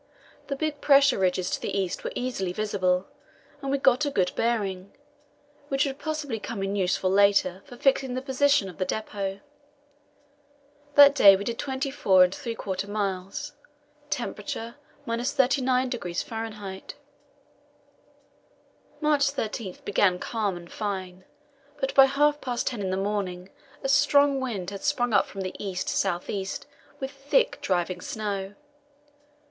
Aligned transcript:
The 0.47 0.55
big 0.55 0.81
pressure 0.81 1.19
ridges 1.19 1.51
to 1.51 1.61
the 1.61 1.77
east 1.77 2.03
were 2.03 2.11
easily 2.15 2.51
visible, 2.53 3.05
and 3.61 3.69
we 3.69 3.77
got 3.77 4.03
a 4.03 4.09
good 4.09 4.31
bearing, 4.35 4.97
which 5.67 5.85
would 5.85 5.99
possibly 5.99 6.39
come 6.39 6.63
in 6.63 6.75
useful 6.75 7.11
later 7.11 7.61
for 7.65 7.77
fixing 7.77 8.15
the 8.15 8.21
position 8.23 8.67
of 8.67 8.79
the 8.79 8.83
depot. 8.85 9.41
That 10.95 11.13
day 11.13 11.35
we 11.35 11.43
did 11.43 11.59
twenty 11.59 11.91
four 11.91 12.23
and 12.23 12.33
three 12.33 12.55
quarter 12.55 12.87
miles; 12.89 13.53
temperature, 14.09 14.73
39° 15.07 16.23
F. 16.23 16.95
March 19.03 19.29
13 19.29 19.77
began 19.85 20.17
calm 20.17 20.57
and 20.57 20.71
fine, 20.71 21.25
but 21.79 21.93
by 21.93 22.05
half 22.07 22.41
past 22.41 22.65
ten 22.65 22.81
in 22.81 22.89
the 22.89 22.97
morning 22.97 23.49
a 23.83 23.87
strong 23.87 24.39
wind 24.39 24.71
had 24.71 24.81
sprung 24.83 25.13
up 25.13 25.27
from 25.27 25.41
the 25.41 25.53
east 25.63 25.89
south 25.89 26.27
east 26.27 26.65
with 26.99 27.11
thick 27.11 27.59
driving 27.61 28.01
snow. 28.01 28.55